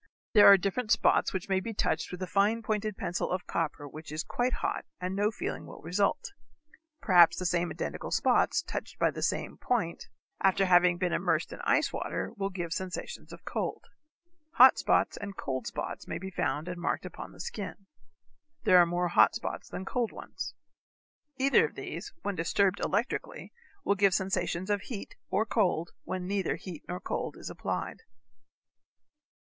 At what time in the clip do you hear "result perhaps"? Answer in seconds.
5.83-7.37